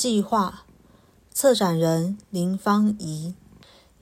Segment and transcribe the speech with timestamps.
[0.00, 0.62] 声计划，
[1.30, 3.34] 策展人林芳怡。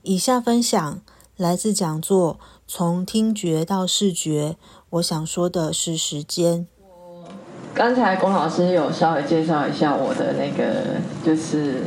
[0.01, 1.01] 以下分享
[1.35, 2.35] 来自讲座
[2.65, 4.51] 《从听觉到视觉》，
[4.91, 6.65] 我想说的是时间。
[7.73, 11.83] 刚才龚老师有稍微介绍一下我的那个，就是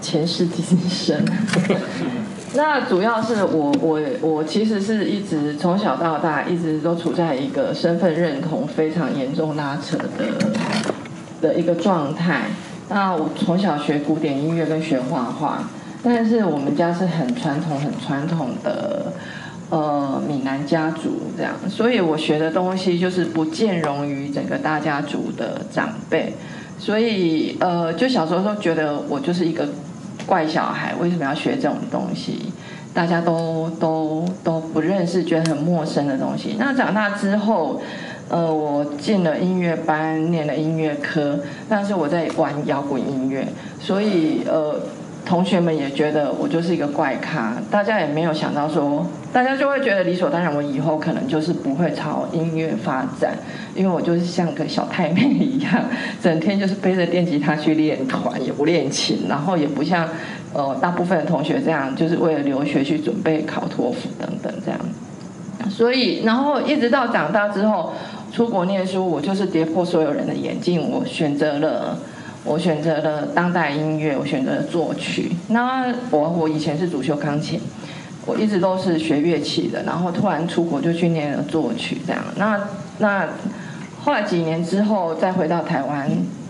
[0.00, 1.20] 前世今生。
[2.54, 10.52] 那主要是我我我其实是一直从小到大一直都处在一个身份认同非常严重拉扯的
[11.40, 12.48] 的一个状态。
[12.88, 15.68] 那我从小学古典音乐跟学画画，
[16.02, 19.12] 但是我们家是很传统很传统的
[19.70, 26.34] 呃闽南家族这样，所以我学的东西就是不兼容于整个大家族的长辈，
[26.78, 29.68] 所以呃就小时候都觉得我就是一个。
[30.26, 32.52] 怪小孩为什么要学这种东西？
[32.92, 36.56] 大家都都都不认识，觉得很陌生的东西。
[36.58, 37.80] 那长大之后，
[38.28, 41.38] 呃，我进了音乐班，念了音乐科，
[41.68, 43.46] 但是我在玩摇滚音乐，
[43.80, 44.80] 所以呃。
[45.28, 53.36] 同学们也觉得我就是一个怪咖，大家也没有想到说，大家就会觉得理所当然，我以后可能就是不会朝音乐发展，
[53.74, 55.84] 因为我就是像个小太妹一样，
[56.22, 60.08] 整天就是背着电吉他去练团，也不练琴，然后也不像
[60.52, 64.78] 呃大部分的同学这样，就是为了留学去准备考托福等等这样。
[65.68, 67.92] 所以，然后一直到长大之后
[68.36, 71.98] 出国念书，我就是跌破所有人的眼镜，我选择了。
[72.44, 75.32] 我选择了当代音乐，我选择了作曲。
[75.48, 77.58] 那我我以前是主修钢琴，
[78.26, 79.82] 我一直都是学乐器的。
[79.84, 82.22] 然后突然出国就去念了作曲，这样。
[82.36, 82.60] 那
[82.98, 83.26] 那
[84.04, 86.06] 后来几年之后再回到台湾，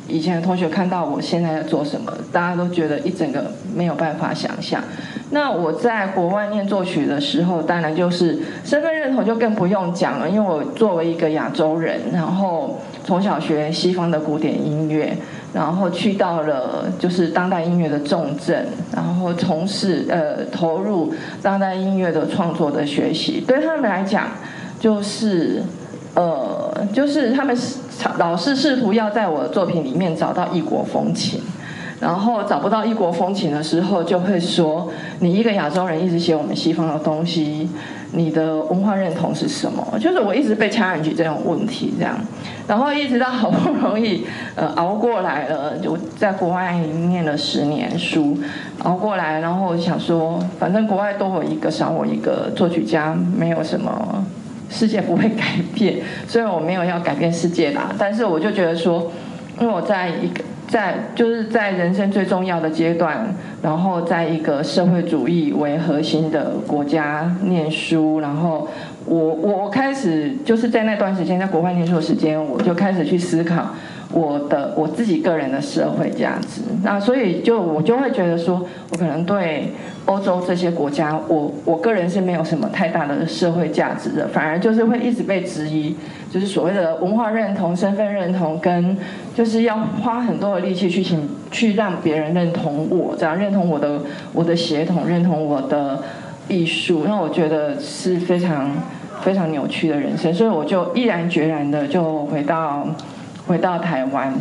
[0.08, 4.82] 以前的同学看到我现在在做什么，大家都觉得一整个没有办法想象。
[5.30, 15.16] 那我在国外念作曲的时候，当然就是身份认同就更不用讲了，因为我作为一个亚洲人，然后从小学西方的古典音乐。
[15.54, 24.28] 然后去到了就是当代音乐的重镇，然后从事呃投入当代音乐的创作的学习，对他们来讲，
[24.78, 25.62] 就是
[26.14, 27.78] 呃就是他们是
[28.18, 31.40] 老是试图要在我的作品里面找到异国风情。
[32.00, 34.90] 然后找不到异国风情的时候，就会说
[35.20, 37.68] 你一个亚洲人一直写我们西方的东西，
[38.12, 39.82] 你的文化认同是什么？
[39.98, 42.14] 就是我一直被 challenge 这种问题这样，
[42.68, 46.76] 然后一直到好不容易呃熬过来了，就在国外
[47.08, 48.36] 念了十年书，
[48.82, 54.22] 熬过来，然后我想说，反正国外多我一个少我一个作曲家，没有什么
[54.68, 55.96] 世界不会改变，
[56.28, 59.10] 虽然我没有要改变世界啦，但是我就觉得说，
[59.58, 60.44] 因为我在一个。
[60.68, 68.68] 在就是在人生最重要的阶段，然后在一个社会主义为核心的国家念书，然后
[69.04, 73.74] 我我我开始就是在那段时间在国外念书的时间，我就开始去思考。
[74.12, 79.72] 我的我自己个人的社会价值，那所以就我就会觉得说，我可能对
[80.04, 85.96] 欧洲这些国家，我我个人是没有什么太大的社会价值的，反而就是会一直被质疑，
[86.36, 88.94] 就是所谓的文化认同、身份认同，跟
[89.34, 93.98] 就是要花很多的力气去请去让别人认同我，这样认同我的
[94.34, 96.02] 我的血统，认同我的
[96.48, 98.70] 艺术，那我觉得是非常
[99.22, 102.86] 非常扭曲的人生，所以我就毅然决然的就回到。
[103.46, 104.34] 回到台湾，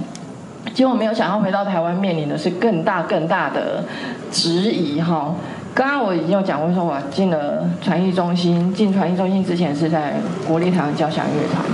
[0.73, 3.83] 结果没有想到回到台湾面临的是更大更大的
[4.31, 5.31] 质疑哈。
[5.75, 10.13] 刚刚我已经有讲过，说我进了传艺中心，进传艺中心之前是在
[10.47, 11.66] 国立台湾交响乐团。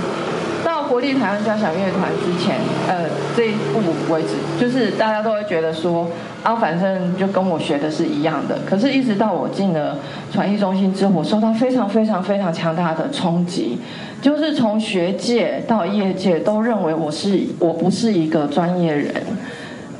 [0.64, 2.56] 到国立台湾交响乐团之前，
[2.88, 3.80] 呃，这一步
[4.12, 4.30] 为止，
[4.60, 6.08] 就是大家都会觉得说，
[6.42, 8.58] 啊，反正就跟我学的是一样的。
[8.68, 9.96] 可是，一直到我进了
[10.32, 13.78] 传艺中心之后，我受到非常非常非常强大的冲击。
[14.20, 19.14] 就是从学界到业界都认为我是我不是一个专业人，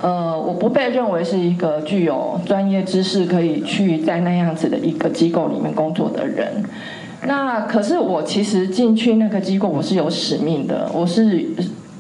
[0.02, 6.62] 呃，我不被认为是一个具有专业知识可以去在那样子的一个机构里面工作的人。
[7.25, 11.46] 那可是我其实进去那个机构，我是有使命的，我是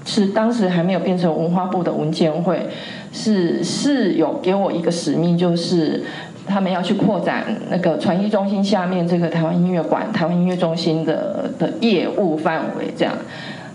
[0.04, 2.68] 是当时还没有变成文化部的文件会，
[3.12, 6.02] 是是有给我一个使命，就是。
[6.44, 13.14] 他们要去扩展那个传艺中心下面这个台湾音乐馆、台湾音乐中心的的业务范围，这样。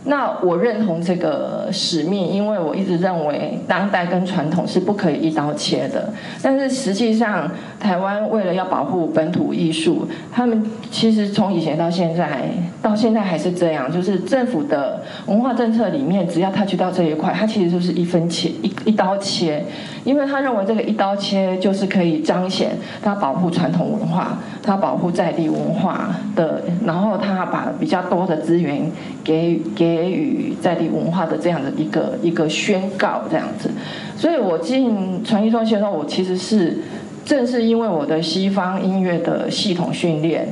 [0.08, 6.12] 那我认同这个使命，因为我一直认为当代跟传统是不可以一刀切的。
[6.42, 12.50] 但是实际上，台湾为了要保护本土艺术，他们其实从以前到现在，
[12.82, 19.66] 到现在还是这样，就是政府的文化政策里面，只要他去到这一块，他其实就是一分切一一刀切，
[20.08, 22.72] 因为他认为这个一刀切就是可以彰显
[23.04, 28.92] 他保护传统文化，他保护在地文化的，然后他把比较多的资源
[29.24, 30.08] 给给。
[30.08, 33.70] 予在地文化的这样的一个一个宣告，这样子，
[34.16, 36.78] 所以我进传艺中心的时候，我其实是
[37.26, 40.48] 正是因为我的西方音乐的系统训练。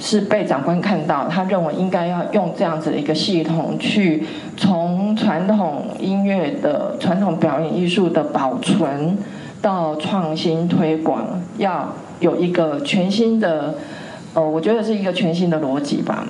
[0.00, 4.24] 是被长官看到，他认为应该要用这样子的一个系统去
[4.56, 9.18] 从传统音乐的传统表演艺术的保存
[9.60, 13.74] 到创新推广，要有一个全新的，
[14.34, 16.24] 呃，我觉得是一个全新的逻辑吧。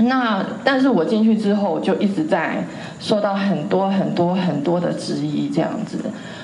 [0.00, 2.64] 那但是我进去之后就一直在
[2.98, 5.98] 受到很多很多很多的质疑，这样子，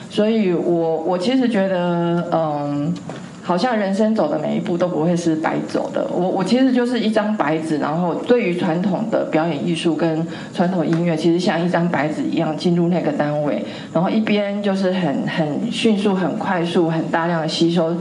[0.08, 2.94] 所以我我其实觉得，嗯。
[3.48, 6.06] 好像人生走的每一步都不会是白走的。
[6.12, 17.96] 我我其实就是一张白纸，然后对于传统的表演艺术跟传统音乐，其实像一张白纸一样进入那个单位，然后一边就是很很迅速、很快速、很大量的吸收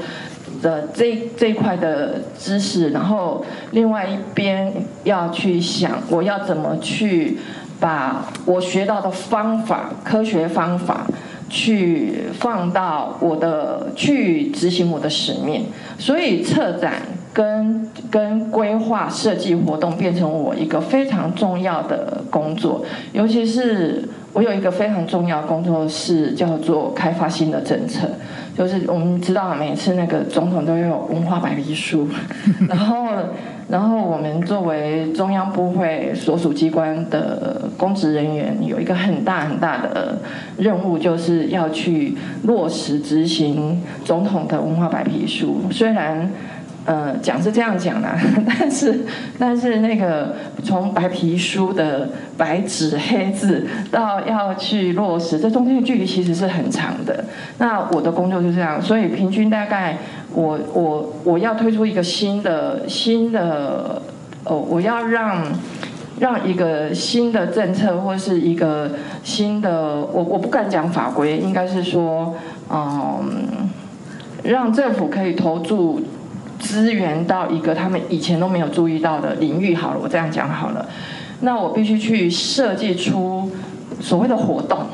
[0.62, 4.70] 的这这一块的知识，然后另外一边
[5.06, 7.38] 要去想我要怎么去
[7.80, 11.08] 把我学到的方法、科学方法。
[11.50, 15.66] 去放到我的去执行我的使命，
[15.98, 17.02] 所以策展
[17.34, 22.84] 跟跟规划设计活动变成我一个非常重要的工作，
[23.14, 28.08] 尤其是我有一个非常重要工作是叫做开发新的政策，
[28.57, 32.07] 就是我们知道每次那个总统都有文化白皮书，
[32.68, 33.07] 然后。
[33.69, 40.18] 然后我们作为中央部会所属机关的公职人员，有一个很大很大的
[40.57, 45.63] 任务，就是要去落实执行总统的文化白皮书。
[45.69, 46.31] 虽然。
[46.88, 48.07] 呃，讲是这样讲的，
[48.48, 48.98] 但是
[49.38, 52.07] 但是那个从白皮书的
[52.38, 57.25] 白纸黑字到要去落实，这中间的距离其实是很长的。
[57.57, 59.98] 那我的工作就这样，所以平均大概
[60.34, 64.01] 我我我要推出一个新的新的
[64.45, 65.44] 哦，我要让
[66.19, 68.92] 让一个新的政策或是一个
[69.25, 72.34] 新的，我我不敢讲法规，应该是说
[72.69, 73.69] 嗯，
[74.44, 76.01] 让政府可以投注。
[76.59, 80.86] 支援到一个他们以前都没有注意到的领域，好了，我这样讲好了。
[81.42, 83.51] 那我必须去设计出
[84.00, 84.88] 所谓的活动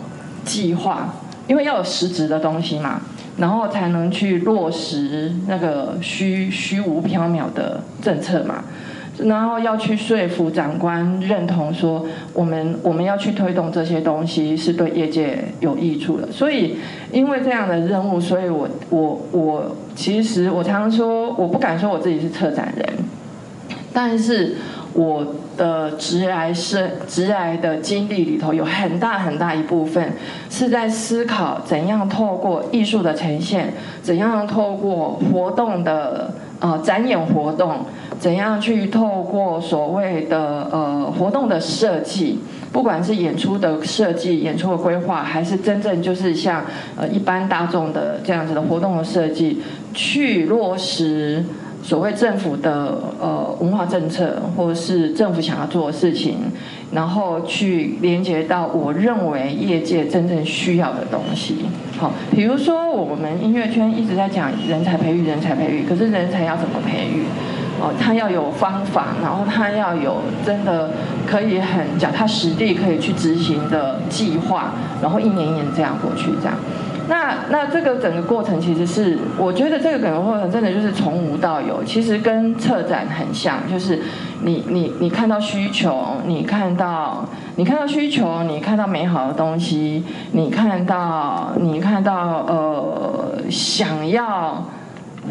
[0.43, 1.13] 计划，
[1.47, 3.01] 因为要有实质的东西嘛，
[3.37, 8.63] 然后才能去落实那个虚虚无缥缈的政策嘛。
[9.19, 16.31] 然后要去说服长官认同说，我们我们要去推动这些东西是对业界有益处的。
[16.31, 16.77] 所以，
[17.11, 22.85] 因为这样的任务，所以我我我其实我常常说，我不敢说我自己是策展人，
[23.93, 24.55] 但是
[24.93, 30.13] 我的直癌是直癌的经历里头，有很大很大一部分
[30.49, 37.85] 是在思考怎样透过艺术的呈现，怎样透过活动的呃展演活动。
[38.23, 42.39] 怎样去透过所谓的呃活动的设计，
[42.71, 46.63] 不管是演出的设计、演出的规划，还是真正就是像
[46.95, 49.61] 呃一般大众的这样子的活动的设计，
[49.93, 51.43] 去落实
[51.83, 56.37] 所谓政府的呃文化政策，或是政府想要做的事情，
[56.93, 61.65] 然后去连接到我认为业界真正需要的东西。
[61.99, 67.25] 好，比如说我们音乐圈一直在讲人才培育，人才培育，可是人才要怎么培育？
[67.81, 70.91] 哦，他要有方法，然后他要有真的
[71.25, 76.55] 可以很脚踏实地可以去执行的计划，然后一年一年这样过去，这样。
[77.09, 83.99] 那那这个整个过程其实是，我觉得这个整个过程真的就是从无到有，其实跟策展很像，就是
[84.43, 87.25] 你你你看到需求，你看到
[87.57, 94.63] 你看到需求，你看到美好的东西，你看到你看到呃想要。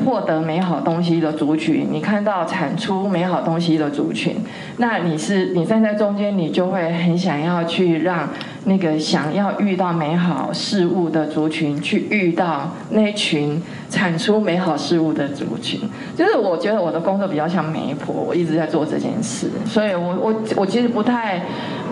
[0.05, 4.37] 获得美好东西的族群，你看到产出美好东西的族群，
[4.79, 8.29] 那你是你站在中间，你就会很想要去让
[8.65, 15.81] 那个想要遇到美好事物的族群去遇到那群产出美好事物的族群。
[16.17, 21.43] 就是我觉得我的工作比较像媒婆，我一直在做这件事，所以我我我其实不太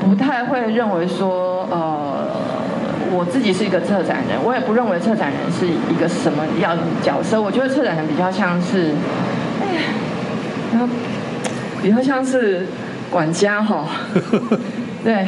[0.01, 2.60] 不太会认为说呃。
[3.13, 7.41] 我自己是一个策展人，我也不认为策展人是一个什么样的角色。
[7.41, 8.93] 我觉得策展人比较像是，
[9.61, 9.81] 哎呀，
[10.73, 10.89] 然后
[11.83, 12.67] 比较像是
[13.11, 13.87] 管家哈。
[15.03, 15.27] 对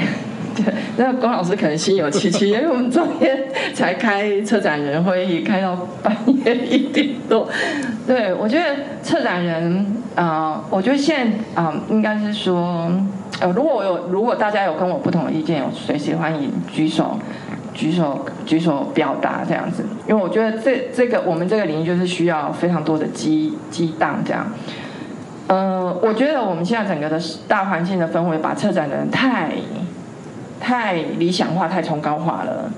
[0.54, 0.64] 对，
[0.98, 7.48] 那龚老师可能心有戚戚，因为我们昨天才开策展人会议，开到半夜一点多。
[8.06, 12.92] 对，我觉得策展人啊，我觉得现在啊，应该是说，
[13.40, 17.18] 呃，如果我有，如果大家有跟我不同的意见，我随时欢迎举手。
[17.74, 24.46] 举手举手表达这样子，因为我觉得这这个我们这个领域就是需要非常多的激激荡这样。
[25.48, 29.50] 呃，我觉得我们现在整个的大环境的氛围，把策展的人太
[30.60, 32.70] 太理想化、太崇高化了。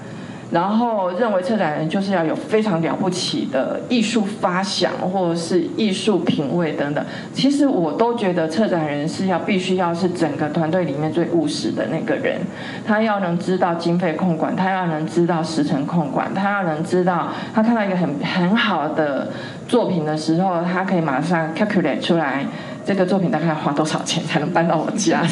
[0.54, 7.04] 然后认为策展人就是要有非常了不起的艺术发想或者是艺术品味等等。
[7.32, 12.40] 其实我都觉得策展人是要必须要是整个团队里面最务实的那个人，
[12.86, 19.32] 他要能知道经费控管，他要能知道时程控管，他要能知道他看到一个很很好的
[19.66, 22.46] 作品的时候，他可以马上 calculate 出来。
[22.84, 25.22] 这个作品大概要花多少钱才能搬到我家？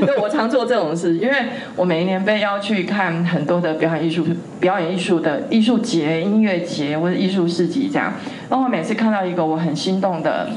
[0.00, 1.34] 因为我常做这种事，因为
[1.76, 4.26] 我每一年被邀去看很多的表演艺术、
[4.60, 8.12] 表演艺术的艺术节、音乐节或者艺术市集这样，
[8.48, 10.48] 然后我每次看到一个我很心动的。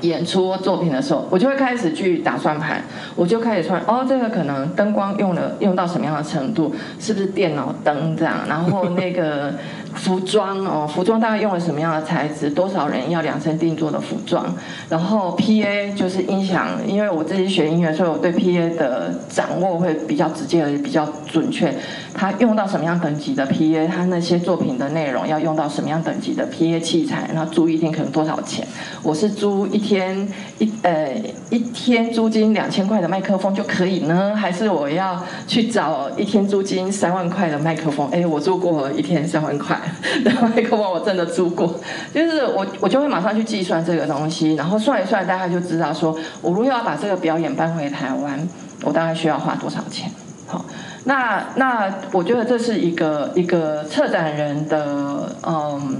[0.00, 2.82] 演出作品的时候，我就会开始去打算盘，
[3.14, 8.38] 我就开始算哦，这个可能灯光用了用到什么样的程度，是不是电脑灯这样？
[8.48, 9.54] 然后那个
[9.94, 12.50] 服装哦，服装大概用了什么样的材质？
[12.50, 14.44] 多少人要量身定做的服装？
[14.88, 21.74] 然后 PA 就是音响，因为我自己学音乐，所以我对 PA 的掌握会比较直接而且比较准确。
[22.14, 23.86] 他用到什么样等级的 PA？
[23.86, 27.28] 他那些作品的内容要用到什么样等级的 PA 器材？
[27.32, 28.66] 然后租一天可能多少钱？
[29.02, 31.14] 我是租一天一呃
[31.50, 34.34] 一天租金两千块的麦克风就可以呢？
[34.34, 38.08] 还是我要去找一天租金三万块的麦克风？
[38.10, 39.80] 哎，我租过一天三万块
[40.24, 41.80] 的麦克风，我真的租过。
[42.14, 48.48] 就是我我就会马上去计算这个东西，然后算一算，大概就知道说，我如果要把这个表演搬回台湾，
[48.82, 50.10] 我大概需要花多少钱？
[50.46, 50.64] 好。
[51.04, 55.98] 那那我觉得这是一个一个策展人的嗯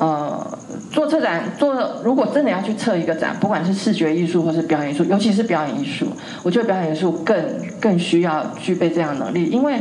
[0.00, 0.58] 呃
[0.90, 6.08] 做策展做如果真的要去策一个展，不管是视觉艺术或是表演艺术，尤其是表演艺术，
[6.42, 7.36] 我觉得表演艺术更
[7.80, 9.80] 更需要具备这样能力，因为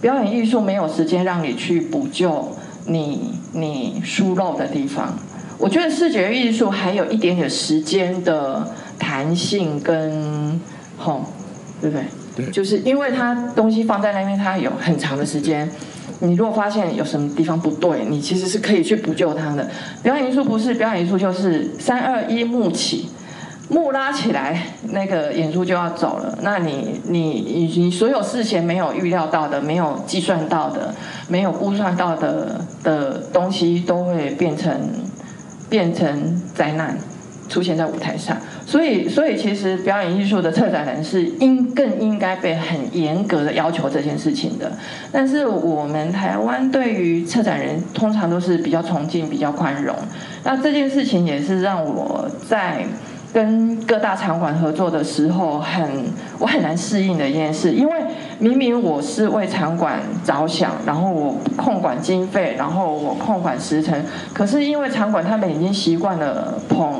[0.00, 2.52] 表演艺术没有时间让你去补救
[2.86, 5.18] 你你疏漏的地方。
[5.58, 10.60] 我觉得视觉艺术还有一点点时间的弹性跟
[10.98, 11.24] 吼，
[11.80, 12.50] 对不对？
[12.50, 15.68] 就是因为它东西放在那边，它有很长的时间。
[16.20, 19.68] 你如果发现有什么地方不对，你其实是可以去补救它的。
[20.02, 23.08] 表演艺术不是表演艺术，就是三二一幕起，
[23.68, 26.38] 幕拉起来，那个演出就要走了。
[26.42, 30.94] 那你你你你所有事前没有预料到的、没有计算到的、
[31.28, 34.72] 没有估算到的的东西，都会变成
[35.68, 36.96] 变成灾难。
[37.48, 44.72] 出现在舞台上，所以，所以其实表演艺术的策展人是应更应该被很严格的要求这件事情的。
[45.12, 49.94] 但是我们台湾对于策展人通常都是比较崇敬、比较宽容。
[50.42, 52.84] 那这件事情也是让我在
[53.36, 55.86] 跟各大场馆合作的时候很
[56.38, 57.92] 我很难适应的一件事，因为
[58.38, 64.02] 明明我是为场馆着想，然后我控管经费，然后我控管时程，
[64.32, 66.90] 可是因为场馆他们已经习惯了捧。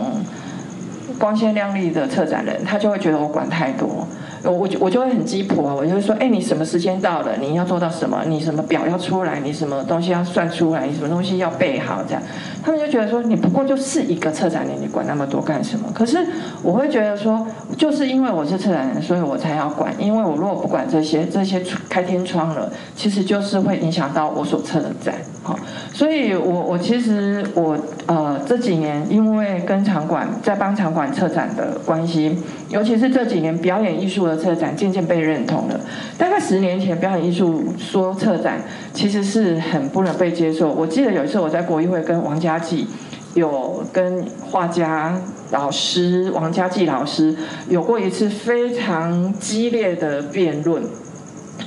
[1.19, 4.07] 光鲜亮丽的策展人，他就会觉得我管太多，
[4.47, 7.37] 我我就我就会很鸡婆，我就会说，哎，你什么时间到了？
[7.41, 8.23] 你要做到什么？
[8.27, 9.41] 你什么表要出来？
[9.41, 10.87] 你什么东西要算出来？
[10.87, 12.03] 你什么东西要备好？
[12.07, 12.23] 这样，
[12.63, 15.89] 他们就觉得说，你不过就是一个策展人，你管那么多干什么？
[15.93, 16.25] 可是
[16.63, 25.59] 我会觉得说，就是因为我是策展人，所以我才要管，因为我如果不管这些，这些开天窗了，其实就是会影响到我所策的展，好。
[25.93, 32.37] 所以，我我其实我呃这几年因为跟场馆在帮场馆策展的关系，
[32.69, 35.81] 尤其是这几年表演艺术的策展渐渐被认同了。
[36.19, 38.61] 大概十年前，表演艺术说策展
[38.93, 40.71] 其实是很不能被接受。
[40.71, 42.87] 我记得有一次我在国艺会跟王家骥
[43.35, 47.35] 有跟画家老师王家骥老师
[47.69, 50.83] 有过一次非常激烈的辩论，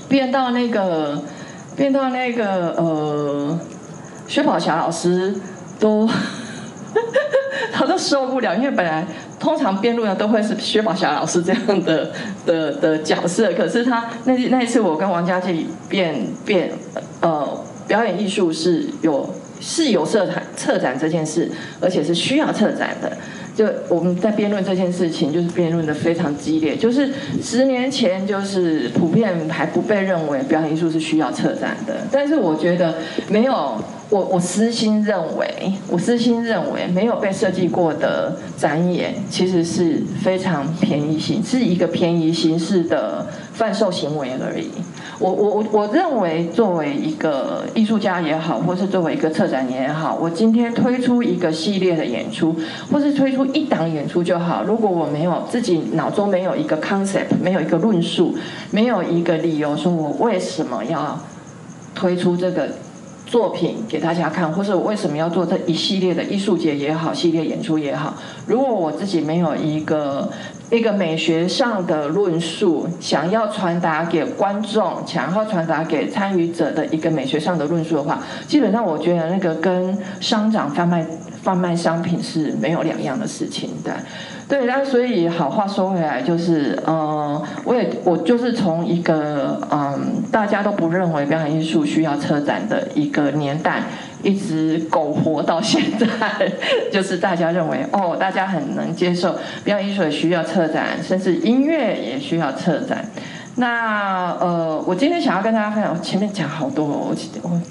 [0.07, 1.23] 辩到那个
[1.75, 3.59] 辩到那个呃。
[4.27, 5.33] 薛宝霞老师
[5.79, 6.07] 都
[7.73, 9.03] 他都受不了，因为本来
[9.39, 12.11] 通常辩论呢都会是薛宝霞老师这样的
[12.45, 16.71] 的的角色，可是他那那一次我跟王家骥辩辩
[17.21, 23.17] 呃表演艺术是有是有策展策展这件事，而且是需要策展的。
[23.59, 26.77] 就我们在辩论这件事情，就是辩论的非常激烈。
[26.77, 27.11] 就是
[27.43, 32.95] 十年前，就是普遍还不被认为表演艺术是需要策展的，但是我觉得
[33.27, 33.75] 没有。
[34.11, 44.69] 我我私心认为，我私心认为，没有被设计过的展演其实是非常便宜形，是一个便宜形式的贩售行为而已。
[45.19, 52.55] 我我我我认为，作为一个艺术家也好，或是作为一个策展人也好，我今天推出一个系列的演出，
[52.91, 54.63] 或是推出一档演出就好。
[54.63, 58.33] 如果我没有自己脑中没有一个 concept，没有一个论述，
[58.71, 61.19] 没有一个理由，说我为什么要
[61.93, 62.69] 推出这个。
[63.29, 68.15] 作品给大家看，或是我为什么要做这一系列的艺术节也好，系列演出也好。
[68.47, 70.27] 如果我自己没有一个
[70.69, 81.05] 一个美学上的论述，想要传达给观众，想要传达给参与者的一个美学上的论述的话，基本上我觉得那个跟商场贩卖
[81.41, 83.93] 贩卖商品是没有两样的事情的。
[84.47, 93.83] 对，那所以好话说回来，就是，呃，我也我就是从一个，嗯，大家都不认为表演艺术需要策展的一个年代，
[94.23, 96.07] 一直苟活到现在，
[96.91, 103.05] 就是大家认为，哦，大家很能接受表演艺术也需要策展，甚至音乐也需要策展。
[103.55, 107.61] 那，呃，我今天想要跟大家分享，我前面讲好多，我我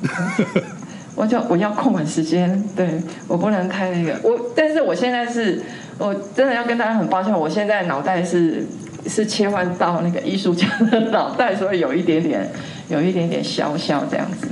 [1.14, 5.62] 我就我要控管时间，对我不能太那个，我，但是我现在是。
[6.00, 8.64] 我真的要跟大家很抱歉，我现在脑袋是
[9.08, 12.48] 是切换到那个艺术家的脑袋，所以有一点点
[12.88, 14.46] 有一点点消消这样子。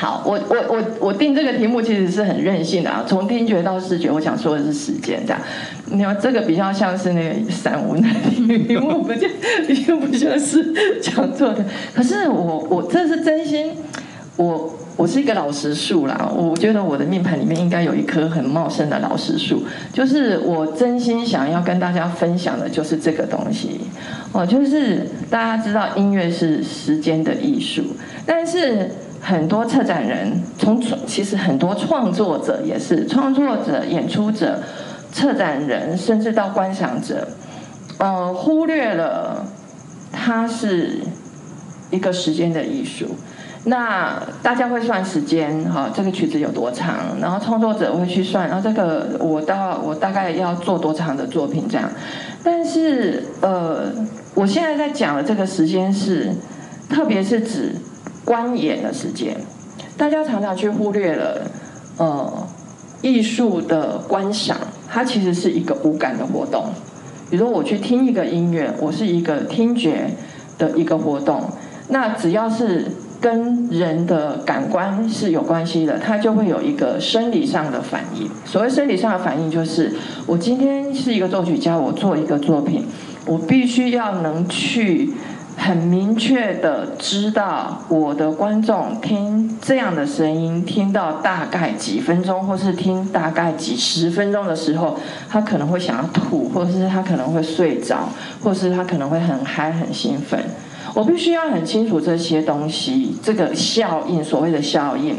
[0.00, 5.38] 好，我我我我定这个题目其实是很任性的啊，从听觉到视觉，我想说的是时间这样。
[5.92, 8.40] 你看这个比较像是那个散文的题
[8.76, 9.28] 目， 不就
[9.68, 11.62] 已经不像是讲座的。
[11.94, 13.72] 可是我我这是真心，
[14.36, 14.74] 我。
[14.96, 19.62] 我是一个老实树啦，我觉得我的命盘里面应该有一棵很茂盛的老实树，
[19.94, 23.80] 就是我真心想要跟大家分享的，就是这个东西
[24.32, 27.82] 哦，就是大家知道音乐是时间的艺术，
[28.26, 34.58] 但是很多策展人，从其实很多创作者也是创作者、演出者、
[35.12, 37.28] 策展人，甚至到观赏者，
[37.98, 39.44] 呃，忽略了
[40.10, 41.00] 它是
[41.90, 43.06] 一个时间的艺术。
[43.64, 46.96] 那大家会算时间哈，这个曲子有多长？
[47.20, 51.86] 然后创作者会去算，然后这个我到我大概要做多长的作品这样。
[52.42, 53.92] 但是呃，
[54.34, 56.32] 我现在在讲的这个时间是，
[56.88, 57.74] 特别是指
[58.30, 59.36] 观演的时间。
[59.96, 61.50] 大家常常去忽略了，
[61.96, 62.46] 呃，
[63.02, 64.56] 艺术的观赏，
[64.88, 66.66] 它其实是一个无感的活动。
[67.28, 70.14] 比如我去听一个音乐，我是一个听觉
[70.56, 71.42] 的一个活动。
[71.88, 72.86] 那只要是
[73.20, 78.30] 跟人的感官是有关系的，它就会有一个生理上的反应。
[78.44, 79.92] 所谓生理上的反应，就是
[80.26, 82.84] 我今天是一个作曲家，我做一个作品，
[83.26, 85.10] 我必须要能去
[85.60, 98.08] 很明确的知道我的观众听这样的声音，听到大概几分钟，或是听大概几十分钟的时候，他可能会想要吐，或者是他可能会睡着，
[98.42, 100.42] 或是他可能会很嗨、很兴奋。
[100.94, 105.16] 我必须要很清楚这些东西，这个效应，所谓的效应，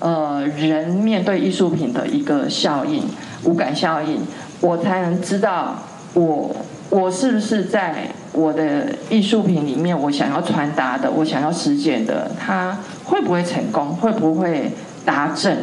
[0.00, 3.04] 呃，人面对艺术品的一个效应，
[3.44, 4.18] 无感效应，
[4.60, 5.76] 我才能知道
[6.12, 6.54] 我
[6.88, 14.70] 我是不是在我的艺术品里面，我想要传达的，我想要实践的，它会不会成功，会不会
[15.04, 15.56] 达正。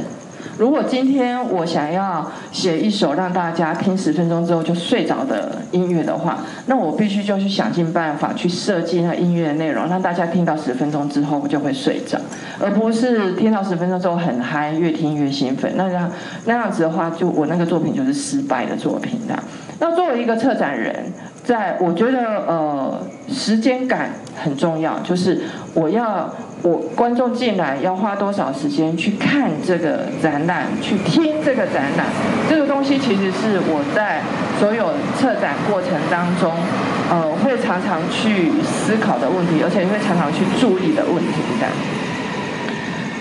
[0.56, 12.20] 如果今天我想要写一首让大家听十分钟之后就睡着的音乐的话，那我必须就去想尽办法去设计那音乐的内容，让大家听到十分钟之后就会睡着，
[12.60, 15.72] 而不是听到十分钟之后很嗨，越听越兴奋。
[15.76, 16.12] 那样
[16.46, 19.34] 那样子的话，就我那个作品就是失败的作品的。
[19.84, 21.12] 那作为一个策展人，
[21.44, 25.42] 在我觉得呃时间感很重要，就是
[25.74, 26.34] 我要。
[26.64, 32.06] 我观众进来要花多少时间去看这个展览，去听这个展览，
[32.50, 34.22] 这个东西其实是我在
[34.58, 36.54] 所有策展过程当中，
[37.12, 41.68] 呃，会常常去思考的问题，而且会常常去注意的问题的。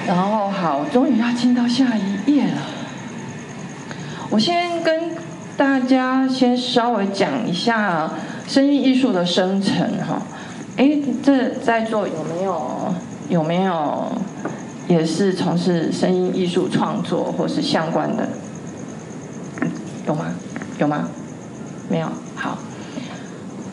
[0.07, 2.63] 然后好，终于要进到下一页了。
[4.31, 5.11] 我先跟
[5.63, 8.11] 大家先稍微讲一下
[8.49, 10.21] 声音艺术的生成哈。
[10.77, 12.93] 哎，这在座有没有？
[13.29, 14.11] 有没有
[14.89, 18.29] 也是从事声音艺术创作或是相关的？
[20.05, 20.35] 有吗？
[20.81, 21.09] 有吗？
[21.89, 22.09] 没有。
[22.35, 22.59] 好，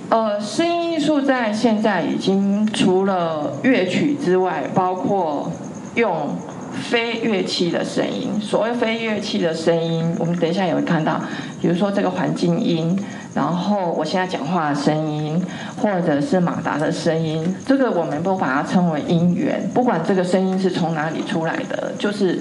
[0.10, 5.52] 呃，声音艺术在现在已经除了乐曲之外，包括
[5.95, 6.36] 用
[6.79, 8.39] 非乐器的声音。
[8.41, 11.21] 所谓非乐器的声音，我们等一下也会看到，
[11.61, 12.97] 比如说这个环境音。
[13.35, 15.39] 然后我现在讲话的声音，
[15.77, 19.69] 或者是马达的声音，这个我们都把它称为音源。
[19.71, 22.39] 不管这个声音是从哪里出来的，就是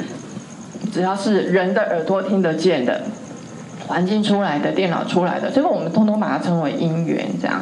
[0.90, 3.02] 只要是人的耳朵听得见的，
[3.88, 7.60] 环境出来的、电脑出来的，这个我们通通把它称为音源，这样。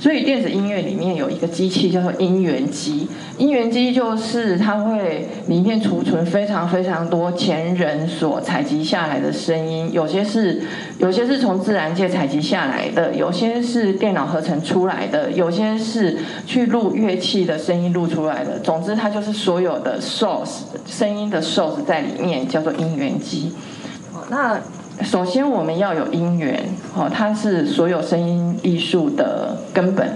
[0.00, 10.62] 所以电子音乐里面有一个机器叫做音源机，音源机就是它会里面储存非常非常多前人所采集下来的声音，有些是
[10.98, 18.56] 有些是从自然界采集下来的，有些是电脑合成出来的，有些是去录乐器的声音录出来的。
[18.60, 23.52] 总之，它就是所有的 source 声音的 source 在里面，叫做音源机。
[24.30, 24.60] 那
[25.02, 30.08] 首先，我们要有音源，哦，它是所有声音艺术的根本。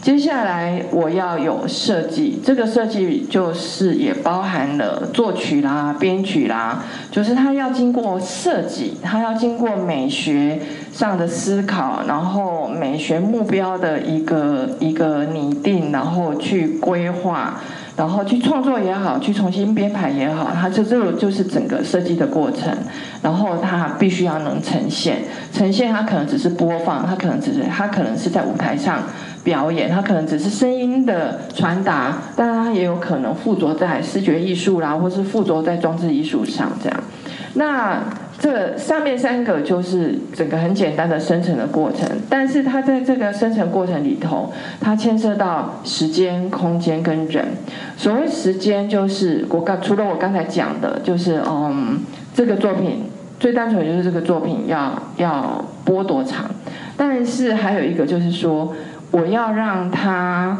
[0.00, 10.58] 接下来，我要有设计，这个设计就是也包含了作曲啦、编曲啦，就是它要经过设计，它要经过美学
[10.90, 17.60] 上的思考，然后美学目标的一个一个拟定，然后去规划。
[18.00, 22.74] 然后去创作也好，去重新编排也好，它就这个就是整个设计的过程。
[23.20, 25.18] 然后它必须要能呈现，
[25.52, 29.02] 呈现它可能只是播放，它可能只是它可能是在舞台上
[29.44, 36.98] 表演，它可能只是声音的传达，但它也有可能附着在视觉艺术啦，或是附着在装置艺术上这样。
[37.52, 38.02] 那。
[38.42, 44.50] 这上面三个就是整个很简单的生成的过程，但是它在这个生成过程里头，
[44.80, 47.44] 它牵涉到时间、空间跟人。
[47.98, 52.00] 所谓时间，就是我刚除了我刚才讲的，就是嗯，
[52.34, 56.50] 这个作品最单纯就是这个作品要要播多长，
[56.96, 58.74] 但是还有一个就是说，
[59.10, 60.56] 我要让它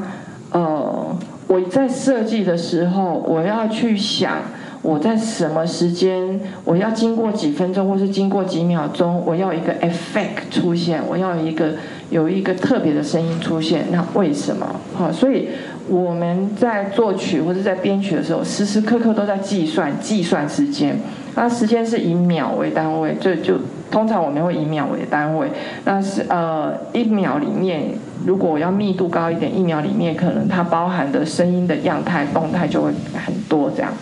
[0.51, 1.17] 呃，
[1.47, 4.37] 我在设计的时候，我要去想。
[4.83, 6.41] 我在什么时间？
[6.65, 11.73] 我要经过几分钟，或是经过几秒钟，我要一个 effect 出现，我要一个
[12.09, 13.85] 有一个特别的声音出现。
[13.93, 14.67] 那为什么？
[14.95, 15.49] 好，所以
[15.89, 20.99] 我们在作曲或者在编曲的时候，时时刻刻都在计算计算时间。
[21.35, 23.55] 那时间是以秒为单位，就就
[23.91, 25.49] 通常我们会以秒为单位。
[25.85, 27.83] 那是呃一秒里面，
[28.27, 33.93] 如果我要密度高一点，一秒里面可能它包含的声音的样态动态就会很多这样。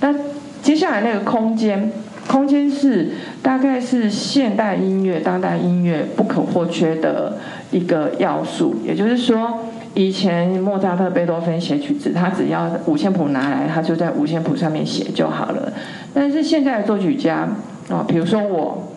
[0.00, 0.14] 那
[0.62, 1.92] 接下来那个空间，
[2.26, 7.38] 空间是大概是现代音乐、当代音乐不可或缺的
[7.70, 8.76] 一个要素。
[8.84, 9.58] 也就是说，
[9.94, 15.72] 以前莫扎特、贝多芬写曲子，他只要五线谱拿来，他就在五线谱上面写就好了。
[16.12, 17.48] 但是现在的作曲家
[17.88, 18.88] 啊，比如说我，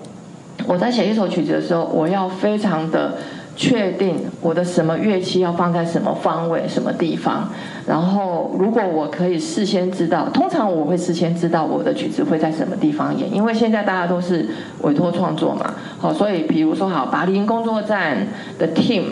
[0.68, 3.18] 我在写一首曲子的时候，我要非常的。
[3.56, 7.50] 确定我的什么乐器要放在什么方位、什么地方，
[7.86, 14.48] 然后如果我可以事先知道，通常我会事先知道我的曲子会在什么地方演，因为现在大家都是
[14.82, 18.28] 委托创作嘛，好，所以比如说好，巴林工作站
[18.60, 19.04] 的 team。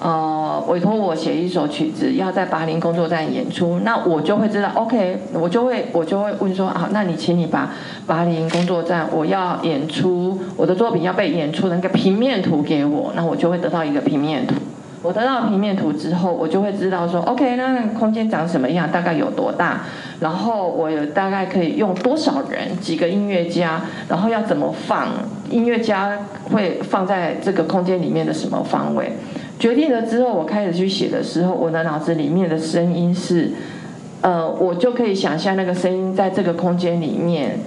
[0.00, 7.70] 呃，委托我写一首曲子，要在巴林工作站演出，那我就会知道，OK，我就会我就会问说，啊，那你请你把
[8.06, 14.56] 巴林工作站我要演出我的作品要被演出的那个平面图给我，那我就会得到一个平面图。
[15.00, 19.82] 我得到平面图之后，我就会知道说，OK，那空间长什么样，大概有多大，
[20.18, 25.08] 然后我有大概可以用多少人，几个音乐家，然后要怎么放，
[25.50, 26.18] 音乐家
[26.50, 29.12] 会放在这个空间里面的什么方位。
[29.58, 33.52] 决定了之后，我开始去写的时候，我的脑子里面的声音是，
[34.20, 37.58] 呃，我就可以想象那个声音在这个空间里面，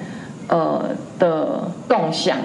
[0.47, 2.37] 呃的动向。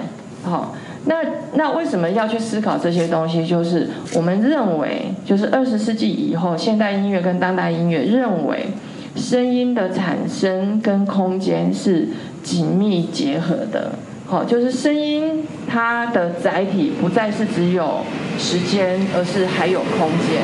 [0.43, 0.75] 好，
[1.05, 1.15] 那
[1.53, 3.45] 那为什么要去思考这些东西？
[3.45, 8.67] 就是我们认为，就是二十世纪以后，现代音乐跟当代音乐认为，
[9.15, 12.07] 声音的产生跟空间是
[12.41, 13.91] 紧密结合的。
[14.33, 18.01] 好，就是声音，它的载体不再是只有
[18.35, 20.41] 时间，而是还有空间。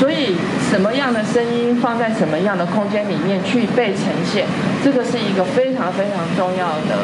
[0.00, 0.34] 所以，
[0.70, 4.46] 什么样的声音放在什么样的空间里面去被呈现，
[4.82, 6.96] 这个是一个非常非常重要的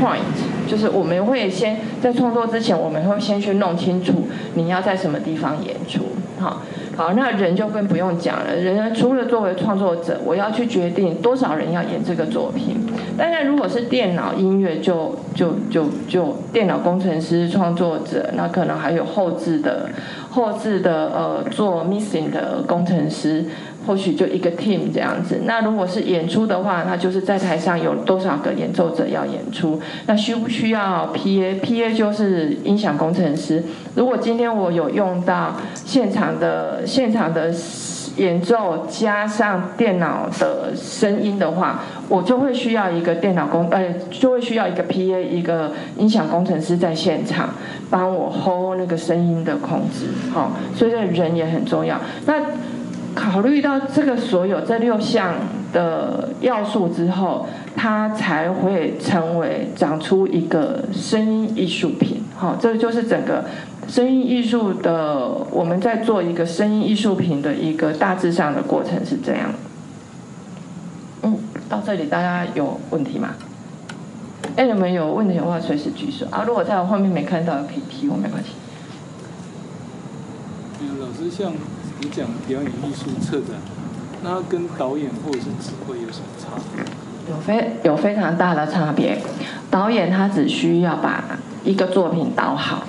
[0.00, 0.40] point。
[0.66, 6.06] 就是我们会先在创作之前，我们会先去弄清楚你要在什么地方演出。
[6.40, 6.62] 好。
[6.96, 8.56] 好，那人就更不用讲了。
[8.56, 12.74] 人除了作为创作者，我要去决定多少人要演这个作品。
[13.18, 19.88] 当然，如果是电脑音乐，就就就就电脑工程师、创作者，那可能还有后置的、
[20.30, 23.44] 后置的呃做 missing 的工程师。
[23.86, 25.42] 或许就一个 team 这样子。
[25.44, 29.80] 那如果是演出的话，那就是在台上有多少个演奏者要演出？
[30.08, 33.62] 那需不需要 PA？PA 就是音响工程师。
[33.94, 37.52] 如果今天我有用到现场的现场的
[38.16, 47.50] 演奏加上电脑的声音的话，我就会需要一个电脑工，呃，就会需要一个 PA，一个音响工程师在现场
[47.90, 50.06] 帮我 hold 那个声音的控制。
[50.32, 52.00] 好，所以这人也很重要。
[52.24, 52.34] 那
[53.14, 55.34] 考虑到这个所有这六项
[55.72, 62.22] 的要素之后，它才会成为长出一个声音艺术品。
[62.34, 63.44] 好，这个就是整个
[63.88, 69.50] 声音艺术的，我们在做一个声音艺术品的一个大致上的过程是这样。
[71.22, 73.30] 嗯，到这里大家有问题吗？
[74.56, 76.44] 哎，你们有问题的话随时举手啊！
[76.46, 78.50] 如果在我后面没看到，可以提我没关系。
[80.80, 81.52] 嗯，老师，像
[82.00, 83.56] 你讲表演艺术策展，
[84.22, 86.84] 那跟导演或者是指挥有什么差别？
[87.28, 89.18] 有非有非常大的差别。
[89.70, 91.22] 导演他只需要把
[91.64, 92.84] 一个作品导好，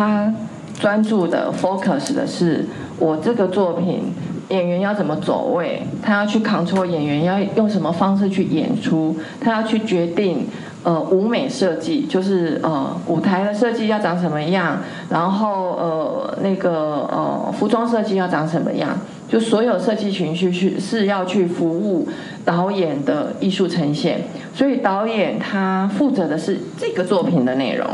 [0.00, 0.32] 他
[0.80, 2.64] 专注的 focus 的是
[2.98, 4.14] 我这个作品
[4.48, 10.46] 演员要怎么走位，他要去 control 演员要用什么方式去演出，他要去决定。
[10.82, 14.78] 呃，舞美设计就是呃，舞台的设计要长什么样，
[15.10, 22.08] 然后呃，那个呃，服装设计要长什么样，就所有设计情绪去是要去服务
[22.46, 24.22] 导演的艺术呈现，
[24.54, 27.86] 所以导演他负责的是这个作品的内容，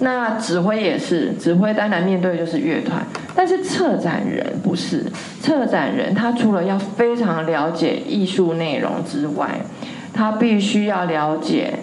[0.00, 5.04] 那指挥也是，指挥当然面对就是乐团，但是策展人不是，
[5.42, 9.60] 策展人他除了要非常了解艺术内容之外，
[10.12, 11.74] 他必须要了解。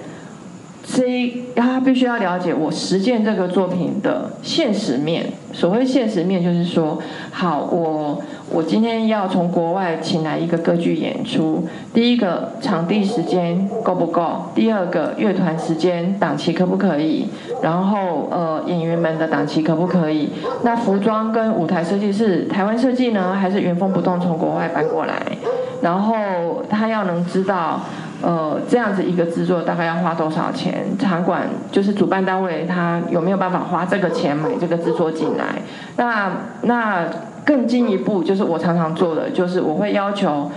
[0.87, 5.25] 所以他必须要了解我实践这个作品的现实面。
[5.51, 6.99] 所谓现实面，就是说，
[7.31, 8.21] 好，我
[8.51, 11.65] 我今天要从国外请来一个歌剧演出。
[11.93, 14.43] 第一个，场地时间够不够？
[14.53, 17.27] 第二个，乐团时间档期可不可以？
[17.63, 20.29] 然后，呃，演员们的档期可不可以？
[20.63, 25.19] 那服装跟舞台设计是台湾设计呢，还是原封不动从国外搬过来？
[25.81, 27.81] 然后他要能知道。
[28.25, 30.83] 呃，这样子一个制作大概要花多少钱？
[30.97, 35.61] 场馆就是主办单位，他有没有办法花这个钱买这个制作进来？
[35.95, 36.31] 那
[36.63, 37.05] 那
[37.45, 40.49] 更进一步，就是我常常做的，就是我会要求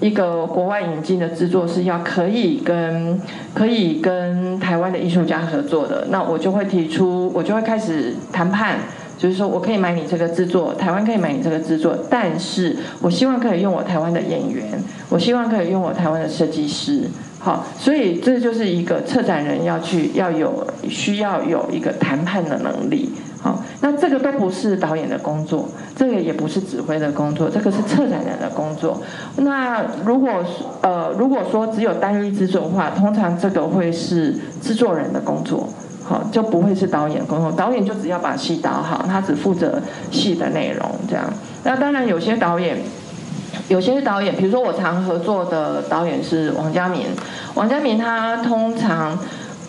[0.00, 3.18] 一个国外引进的制作是要可以跟
[3.54, 8.76] 可以跟台湾的艺术家合作的，那我就会提出，我就会开始谈判。
[9.16, 14.66] 就是说我可以买你这个制作，台湾可以买你这个制作，但是我希望可以用我台湾的演员，
[15.14, 29.00] 我希望可以用我台湾的设计师，好，所以这就是一个策展人要去要有需要有一个谈判的能力，好，那这个都不是导演的工作，这个也不是指挥的工作，这个是策展人的工作。
[29.36, 30.44] 那如果
[30.82, 35.68] 呃如果说只有单一制作的话，通常这个会是制作人的工作。
[36.02, 37.50] 好，就不会是导演工作。
[37.52, 41.24] 导演就只要把戏导好，他只负责戏的内容这样。
[41.62, 42.76] 那当然有些导演，
[43.68, 47.06] 有些导演，比如说我常合作的导演是王家明。
[47.54, 49.18] 王家明他通常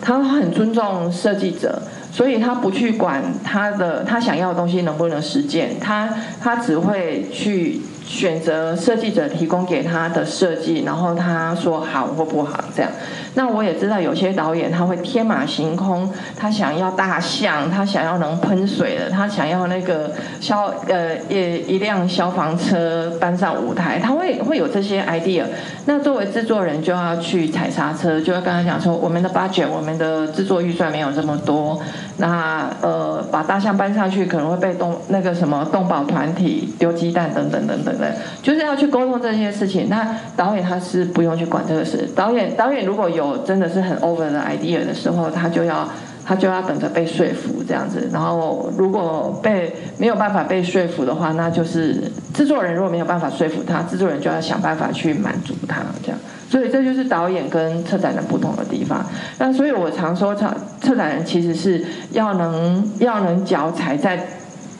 [0.01, 6.09] 他很尊重设计者，所以他不去管他的他想要的东西能不能实践，他
[6.41, 7.81] 他只会去。
[8.05, 12.91] 选择设计者提供给他的设计，然后他说好或不好这样。
[13.37, 25.43] 那我也知道有些导演他会天马行空，他想要大象，他想要能喷水的，他想要那个消呃一一辆消防车搬上舞台，他会会有这些 idea。
[25.85, 31.77] 那作为制作人就要去踩刹车，就要跟他讲说我们的 budget，我们的制作预算没有这么多。
[32.17, 37.94] 那呃把大象搬上去可能会被动那个什么动保团体丢鸡蛋等等等等。
[37.97, 39.87] 对，就是要去沟通这些事情。
[39.89, 42.07] 那导演他是不用去管这个事。
[42.15, 45.89] 导演导演如果有真的是很 over 的 idea 的时候，他就要
[46.25, 48.09] 他就要等着被说服这样子。
[48.11, 56.17] 然后如果被没有办法被说服的话，那就是制作人如果没有办法说服他，制作人就要想办法去满足他这样。
[56.49, 59.05] 所以这就是导演跟策展人不同的地方。
[59.39, 64.25] 那所以我常说，策策展人其实是要能要能脚踩在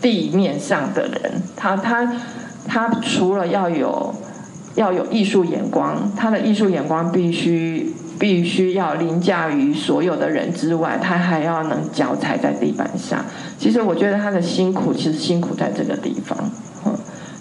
[0.02, 2.12] 地面上的人，他他。
[2.68, 4.14] 他除了要有
[4.76, 13.24] 要有艺术眼光，他的艺术眼光必须必须要凌驾于所有的人之外，他还要能脚踩在地板上。
[13.58, 16.38] 其实我觉得他的辛苦，其实辛苦在这个地方。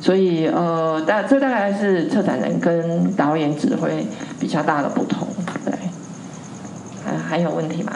[0.01, 4.07] 所以呃，大这大概是策展人跟导演指挥
[4.39, 5.27] 比较大的不同。
[5.65, 5.73] 对，
[7.03, 7.93] 还还有问题吗？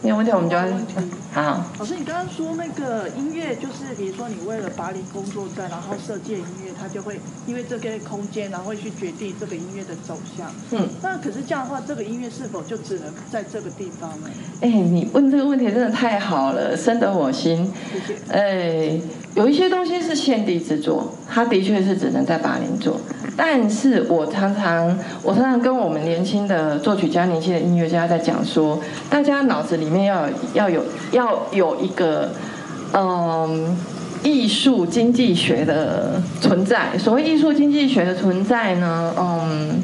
[0.00, 0.56] 没有问题，我们就
[1.32, 1.64] 好。
[1.78, 10.50] 老师，你刚刚说那个音乐，就是比如说你为了巴黎工作站，然后设计音乐，它就会因为这个空间，然后会去决定这个音乐的走向。
[10.72, 10.88] 嗯。
[11.02, 14.28] 那可是这样的话，这个音乐是否就只能在这个地方呢？
[14.60, 17.72] 哎，你问这个问题真的太好了，深得我心。
[17.92, 18.20] 谢谢。
[18.32, 19.00] 哎，
[19.34, 23.00] 有一些东西是限地制作，它的确是只能在巴黎做。
[23.36, 32.30] 但是我常常，我常常跟我们年轻的作曲家、年轻的音乐家在讲说，大家脑子里面要要有要有一个，
[32.92, 33.76] 嗯，
[34.22, 36.96] 艺术经济学的存在。
[36.98, 39.82] 所谓艺术经济学的存在呢，嗯，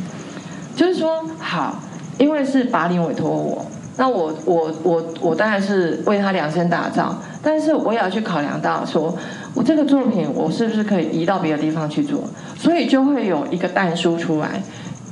[0.77, 1.81] 就是说，好，
[2.19, 3.65] 因为是巴林委托我，
[3.97, 9.17] 那我我我我当然是为他量身打造，但是我也要去考量到说，
[9.55, 12.23] 我这个作品我是不是可以移到别的地方去做，
[12.59, 14.63] 所以就会有一个弹书出来。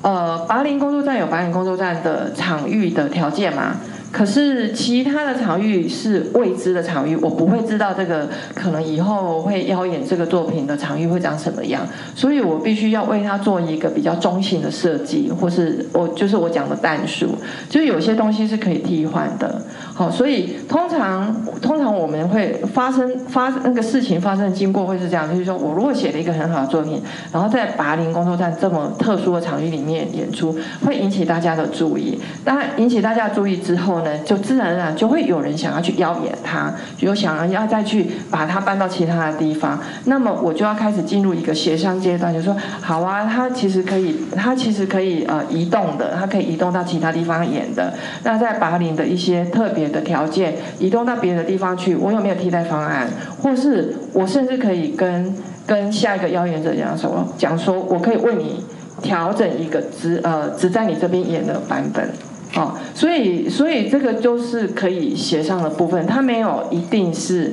[0.03, 3.77] 呃，拔林工作站有拔林工作站的场域的条件嘛？
[4.13, 17.27] 可是其他的场域是未知的场域，我不会知道这个可能以后会邀演这个作品的场域会长什么样，所以我必须要为它做一个比较中性的设计，或是我就是我讲的弹数，
[17.69, 19.61] 就是有些东西是可以替换的。
[19.97, 30.55] 好，所以通常通常我们会发生发那个事情发生的经过会是这样，就是说我如果写了一个很好的作品，然后在拔林工作站这么特殊的场域里面演出，
[30.85, 32.21] 会引起大家的注意。
[32.45, 34.11] 当然引起大家注意之后呢。
[34.27, 39.79] 就自然而然就会有人想要去邀演他，就想要要再去把他搬到其他的地方。
[40.07, 47.95] 那么我就要开始进入一个协商阶段，就说好啊，他其实可以，他其实可以呃移动的，他可以移动到其他地方演的。
[48.25, 53.09] 那在拔林的一些特别的条件，移动到别的地方去，我有没有替代方案？
[53.43, 55.35] 或是我甚至可以跟
[55.67, 58.63] 跟下一个邀演者讲说，讲说我可以为你
[59.03, 62.09] 调整一个只呃只在你这边演的版本。
[62.55, 67.53] 哦，所以所以这个就是可以协商的部分，它没有一定是，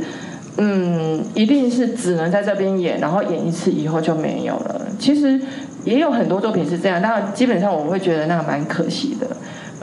[0.57, 4.81] 嗯，一定是只能在这边演，然后演一次以后就没有了。
[4.97, 5.37] 其实
[5.83, 9.27] 也有很多作品是这样，但基本上我会觉得那个蛮可惜的。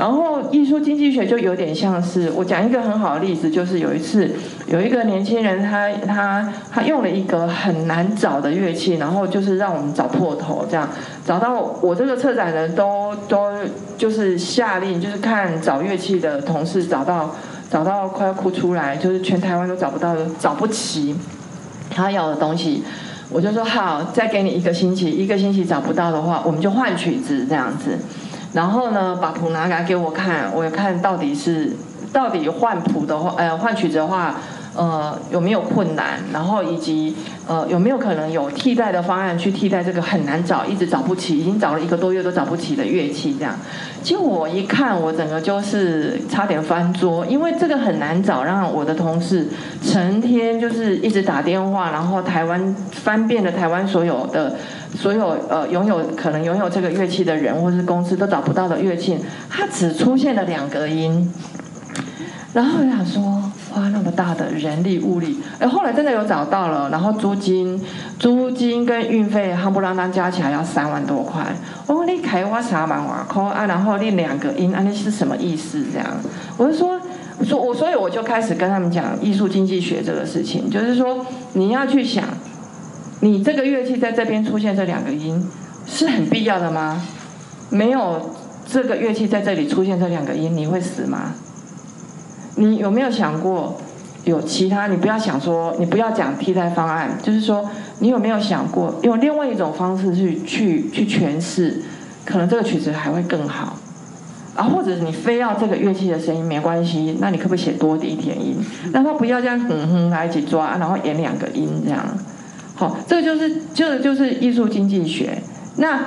[0.01, 4.31] 然后艺术经济学就有点像是我讲一个很好的例子，就是有一次
[4.67, 10.89] 有一个年轻人，他他他用了一个很难找的乐器，然后就是让我们找破头，这样
[11.27, 13.53] 找到我这个策展人都都
[13.99, 17.37] 就是下令，就是看找乐器的同事找到
[17.71, 21.15] 找到快要哭出来，就是全台湾都找不到找不齐
[21.91, 22.83] 他要的东西，
[23.29, 27.99] 我就说好，再给你一个星期，一个星期找不到的话，我们就换曲子这样子。
[28.53, 31.77] 然后呢，把谱拿来给我看，我看到底是
[32.13, 34.35] 到底换谱的话，呃，换曲子的话，
[34.75, 36.21] 呃，有没有困难？
[36.33, 37.15] 然后以及
[37.47, 43.35] 呃，有没有可能有替代的方案去替代这个很难找，一直找不起，已经找了一个多月都找不起的乐器？
[43.39, 43.55] 这样，
[44.03, 49.49] 结果我一看，我整个就是差点翻桌，因为这个很难找，让我的同事
[49.83, 54.57] 成天就是一直打电话，然后台湾翻遍了台湾所有的。
[54.93, 59.17] 所有呃拥有可能拥有这个乐器的人或是公司都找不到的乐器，
[59.49, 61.33] 它只出现了两个音。
[62.53, 67.81] 然后我想说，花那么大的人力物力，哎，后来真的有找到了，然后租金、
[68.19, 71.45] 租金跟运费，夯不啷当加起来要三万多块。
[71.87, 75.85] 我说你开我三万瓦块啊，然后练两个音，啊，那是什么意思？
[75.93, 76.07] 这样，
[76.57, 77.01] 我就说，
[77.45, 82.25] 说我所以我就开始跟他们讲艺术经济学这个事情，就是说你要去想。
[83.23, 85.47] 你这个乐器在这边出现这两个音，
[85.87, 87.05] 是很必要的吗？
[87.69, 88.35] 没有
[88.67, 91.35] 这个乐器在这里出现这两个音，你会死吗？
[92.61, 93.75] 你有没有想过
[94.25, 94.87] 有其他？
[94.87, 97.69] 你不要想说，你不要讲替代方案，就是说，
[98.01, 101.83] 你有没有想过用另外一种方式去去去诠释，
[102.23, 103.79] 可能这个曲子还会更好？
[104.55, 108.57] 啊，或者你非要这个乐器的声音没关系，那你可不可以写多一点音？
[108.93, 112.05] 让他不要这样哼哼来一起抓，然后演两个音这样。
[112.75, 115.43] 好，这个就是这个就是艺术经济学。
[115.77, 115.99] 那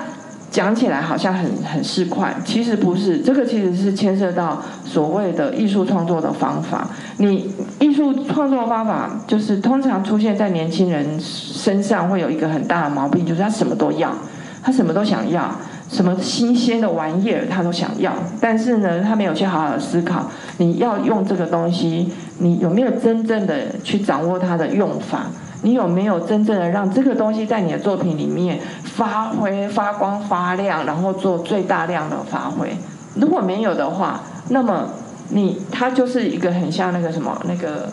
[0.54, 3.18] 讲起来好像很很市侩，其实不是。
[3.18, 6.88] 这个其实是牵涉到所谓的艺术创作的方法。
[7.18, 14.13] 你艺术创作方法就是通常出现在年轻人身上，会有一个很大的毛病，就是他什么都要，
[14.62, 15.50] 他什么都想要，
[15.89, 18.13] 什么新鲜的玩意儿他都想要。
[18.39, 25.26] 但是呢，他没有去好好思考，你要用这个东西，你有没有真正的去掌握它的用法？
[25.66, 28.60] 你有没有真正的让这个东西在你的作品里面
[28.95, 32.75] 发挥、发光、发亮，然后做最大量的发挥？
[33.15, 34.88] 如果没有的话，那么
[35.29, 37.89] 你它就是一个很像那个什么，那个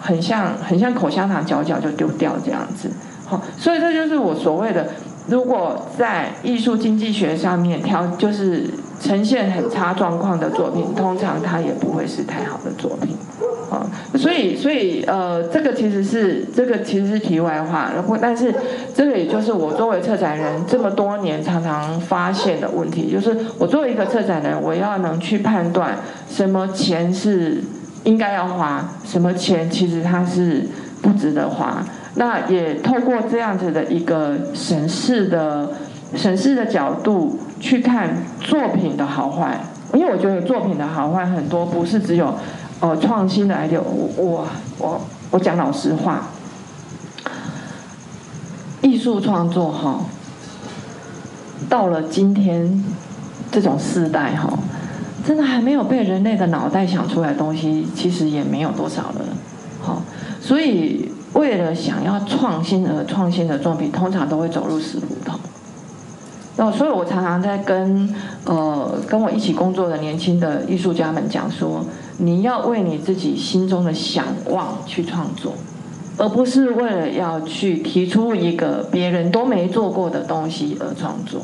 [0.00, 2.90] 很像很像口香糖，嚼嚼就丢掉这样子。
[3.26, 4.88] 好，所以这就是我所谓的，
[5.26, 8.68] 如果在艺术经济学上面挑，就是
[9.02, 13.16] 呈现很差状况的作品，通常它也不会是太好的作品。
[13.68, 13.86] 啊，
[14.18, 18.54] 所以，所以，呃，这个其实是这个其实是题外话，然后，但是
[18.94, 25.96] 这个也就是我作为策展人这么多年常常发现的问题，就是我作为一个策展人，我要能去判断
[26.28, 27.62] 什么钱是
[28.04, 30.66] 应该要花，什么钱其实它是
[31.00, 31.82] 不值得花。
[32.16, 35.70] 那也透过这样子的一个审视的
[36.14, 39.60] 审视的角度去看作品的好坏，
[39.94, 42.34] 因为我觉得作品的好坏很多不是只有。
[42.80, 44.48] 哦，创新的 idea，我我
[44.78, 45.00] 我
[45.30, 46.26] 我讲老实话，
[48.80, 50.00] 艺术创作哈，
[51.68, 52.84] 到了今天
[53.52, 54.52] 这种时代哈，
[55.24, 59.20] 真的还没有被人类的脑袋想出来的东西，其实也没有多少了。
[59.80, 60.02] 好，
[60.40, 65.38] 所以为了想要创新而创新的作品，通常都会走入死胡同。
[66.62, 68.08] 哦，所以我常常在跟
[68.44, 71.84] 呃跟我一起工作的年轻的艺术家们讲说，
[72.18, 75.54] 你要为你自己心中的想望去创作，
[76.16, 81.40] 而不是为了要去提出一个别人都没做过的东西而创作。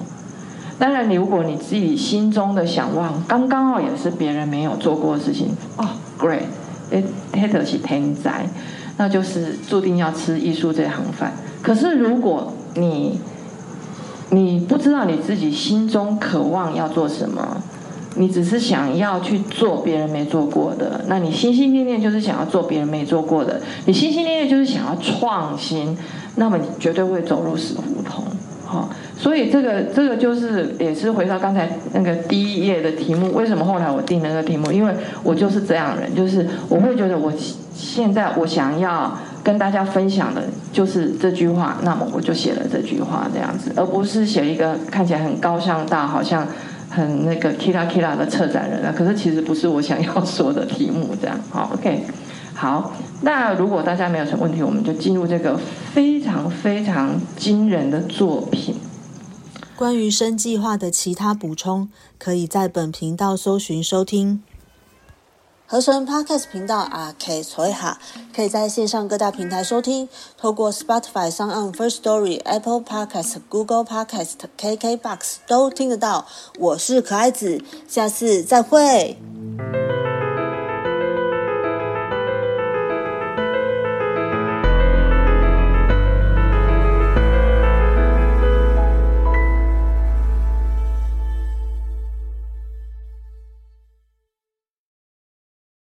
[0.78, 5.48] 当然，你如果你自己心中的想望刚刚好也是别人没有做过的事情，
[5.78, 5.84] 哦
[6.16, 6.42] ，great，
[6.92, 7.02] 哎，
[7.32, 8.46] 黑特是天灾，
[8.96, 11.32] 那就是注定要吃艺术这行饭。
[11.60, 13.18] 可是如果你
[14.30, 17.62] 你不知道你自己心中渴望要做什么，
[18.16, 25.96] 你只是想要去做别人没做过的，那你心心念念就是想要做别人没做过的，你心心念念就是想要创新，
[26.36, 28.22] 那么你绝对会走入死胡同。
[28.66, 34.70] 好，所以这个这个就是也是回到刚才那个第一页的题目，为什么后来我定那个题目？
[34.70, 37.32] 因为我就是这样人，就是我会觉得我
[37.74, 39.16] 现在我想要。
[39.48, 46.46] 跟大家分享的就是这句话，那么我就写了这句话这样子，而不是写一个看起来很高尚大，好像
[46.90, 48.92] 很那个 kira kira 的策展人啊。
[48.94, 52.04] 可是其实不是我想要说的题目，这样好 OK。
[52.52, 52.92] 好，
[53.22, 55.58] 那如果大家没有什么问题，我们就进入这个
[55.94, 58.74] 非常非常惊人的作品。
[59.74, 61.88] 关于生计划的其他补充，
[62.18, 64.42] 可以在本频道搜寻收听。
[65.70, 67.98] 合成 Podcast 频道啊，可以随哈，
[68.34, 70.08] 可以在线上各大平台收听，
[70.38, 76.26] 透过 Spotify、上岸 First Story、Apple Podcast、Google Podcast、KKBox 都听得到。
[76.58, 79.18] 我是可爱子，下次再会。